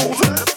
[0.00, 0.47] moving.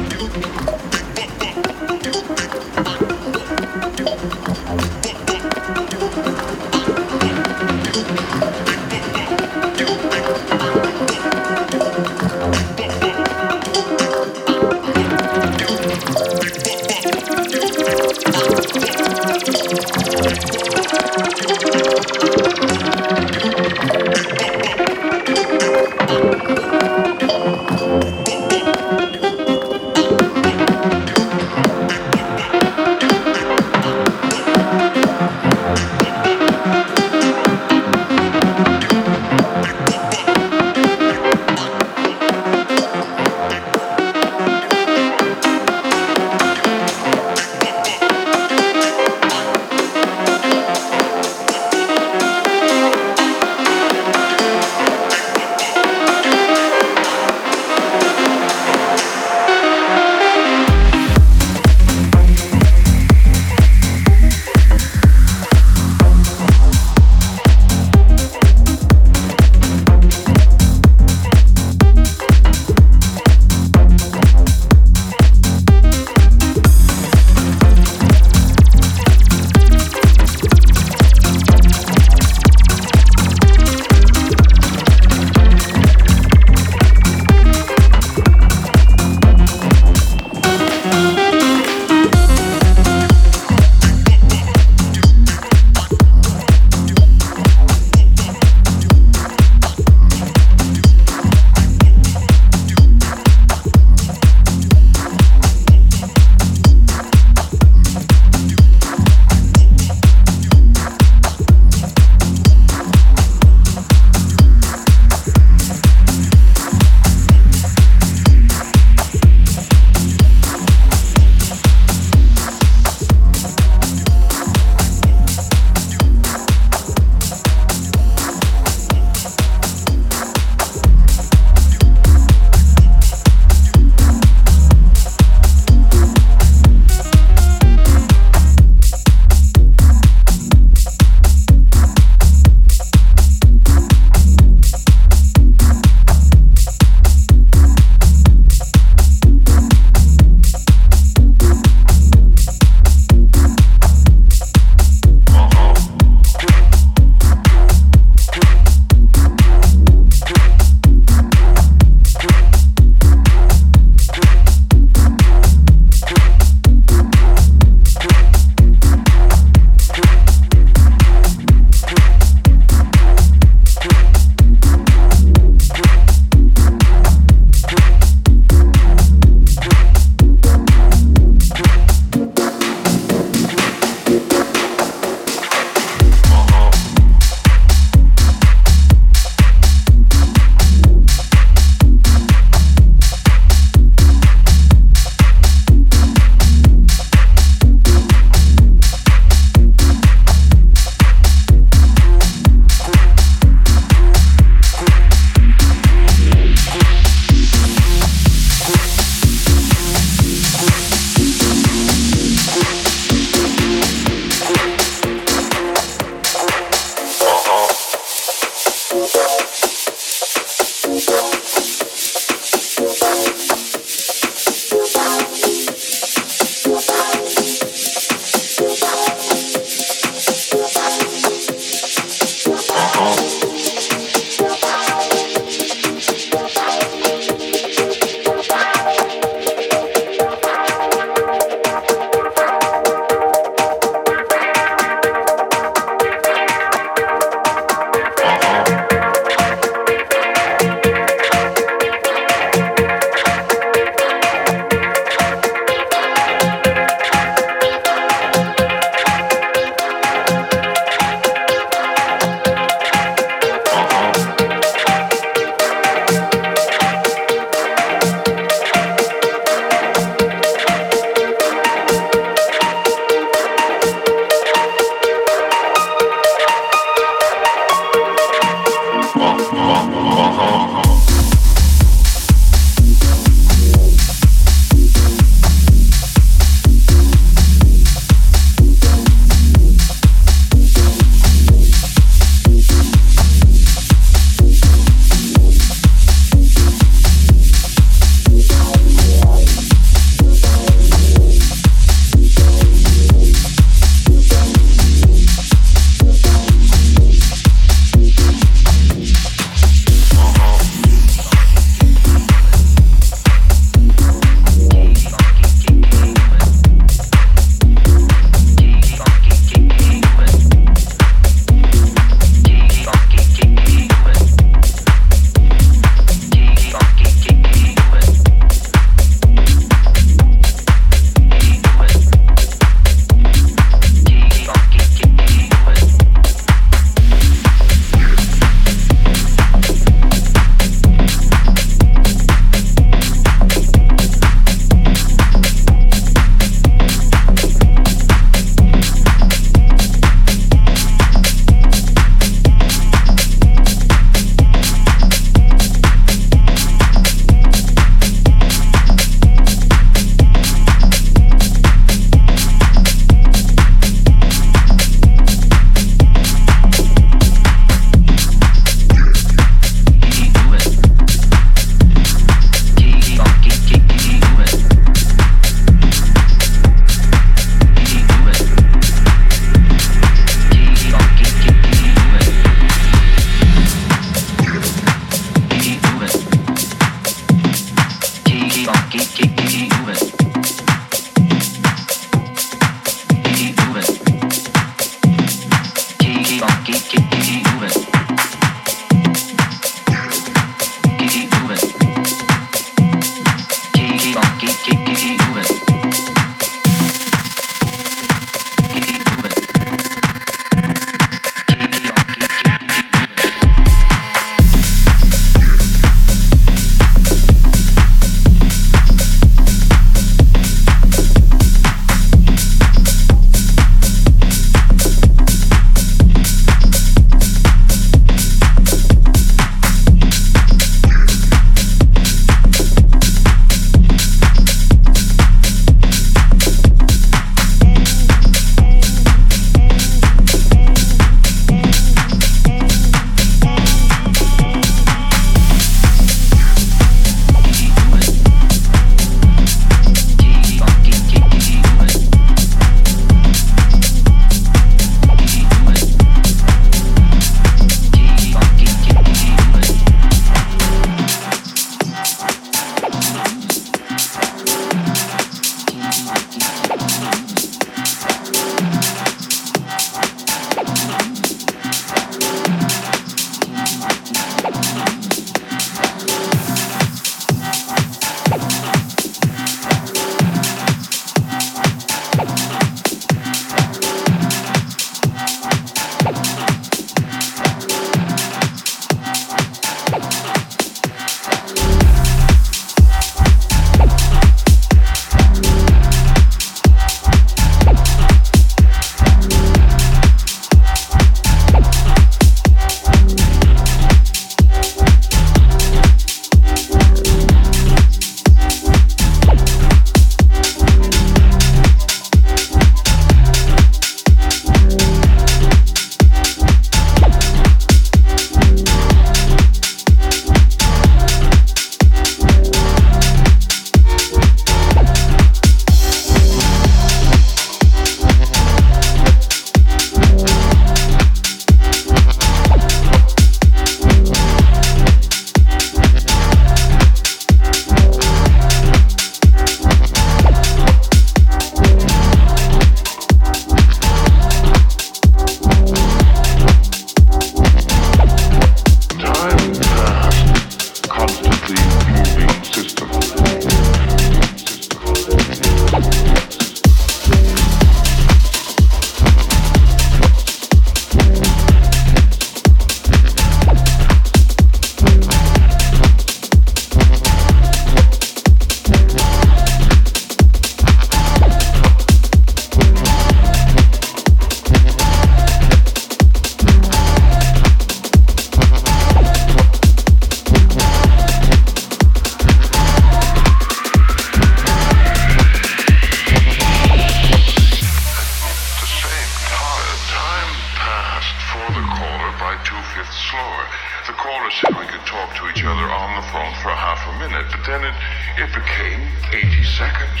[596.20, 597.74] on for half a minute, but then it,
[598.20, 600.00] it became 80 seconds.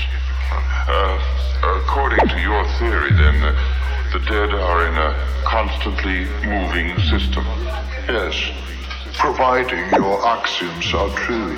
[0.52, 1.16] Uh,
[1.80, 3.56] according to your theory, then, uh,
[4.12, 5.14] the dead are in a
[5.44, 7.44] constantly moving system.
[8.08, 8.34] Yes,
[9.14, 11.56] providing your axioms are true.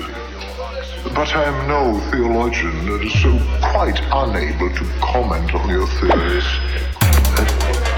[1.13, 7.02] But I am no theologian, so quite unable to comment on your theories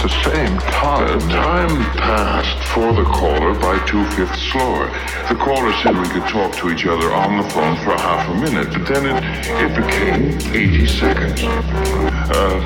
[0.06, 1.20] the same time.
[1.20, 4.86] The time passed for the caller by two-fifths slower.
[5.30, 8.36] The caller said we could talk to each other on the phone for half a
[8.36, 9.18] minute, but then it,
[9.66, 11.42] it became 80 seconds.
[11.42, 12.62] Uh,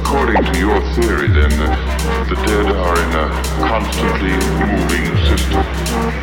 [0.00, 1.68] according to your theory, then, the,
[2.32, 3.28] the dead are in a
[3.68, 4.32] constantly
[4.64, 5.60] moving system.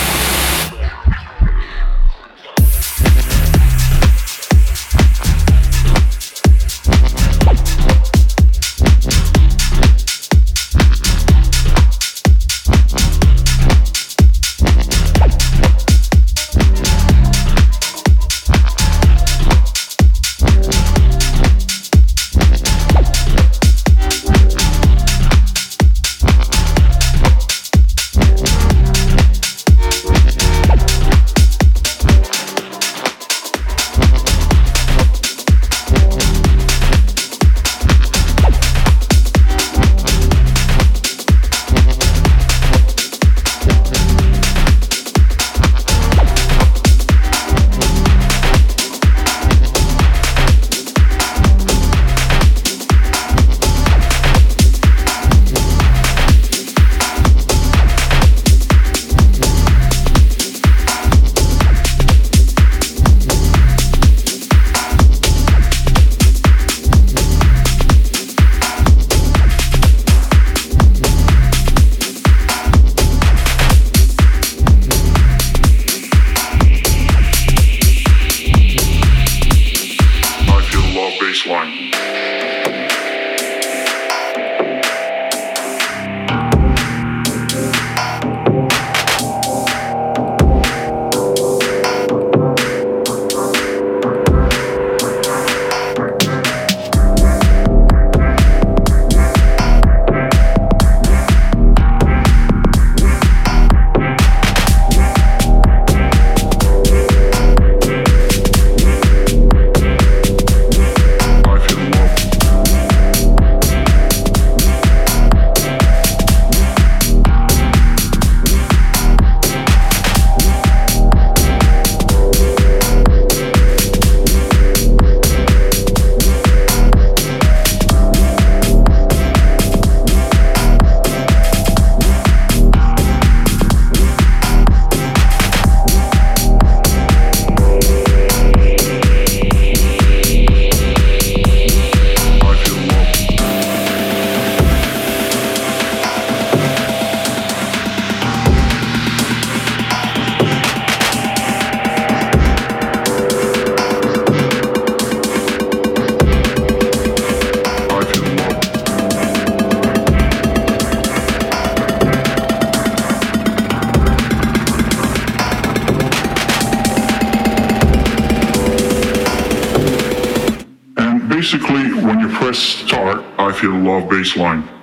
[174.19, 174.78] baseline.